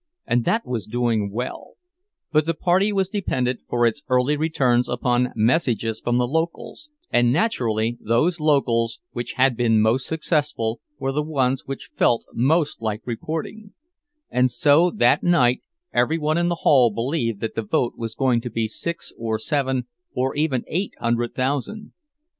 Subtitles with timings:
[0.25, 1.73] And that was doing well;
[2.31, 7.31] but the party was dependent for its early returns upon messages from the locals, and
[7.31, 13.03] naturally those locals which had been most successful were the ones which felt most like
[13.05, 13.75] reporting;
[14.31, 15.61] and so that night
[15.93, 19.37] every one in the hall believed that the vote was going to be six, or
[19.37, 21.93] seven, or even eight hundred thousand.